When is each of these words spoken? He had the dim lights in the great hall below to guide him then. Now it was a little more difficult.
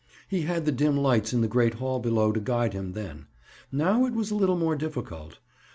He 0.27 0.41
had 0.41 0.65
the 0.65 0.71
dim 0.71 0.97
lights 0.97 1.31
in 1.31 1.41
the 1.41 1.47
great 1.47 1.75
hall 1.75 1.99
below 1.99 2.31
to 2.31 2.39
guide 2.39 2.73
him 2.73 2.93
then. 2.93 3.27
Now 3.71 4.07
it 4.07 4.13
was 4.15 4.31
a 4.31 4.35
little 4.35 4.57
more 4.57 4.75
difficult. 4.75 5.37